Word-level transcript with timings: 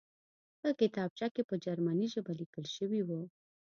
په 0.61 0.69
کتابچه 0.79 1.27
کې 1.33 1.41
په 1.49 1.55
جرمني 1.65 2.07
ژبه 2.13 2.33
لیکل 2.39 2.65
شوي 2.75 3.01
وو 3.07 3.21